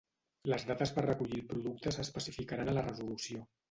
Les 0.53 0.65
dates 0.69 0.93
per 0.95 1.03
recollir 1.07 1.39
el 1.41 1.45
producte 1.53 1.97
s'especificaran 1.99 2.77
a 2.77 2.81
la 2.81 2.91
resolució. 2.93 3.49